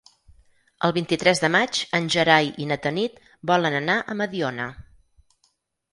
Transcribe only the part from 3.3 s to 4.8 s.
volen anar a Mediona.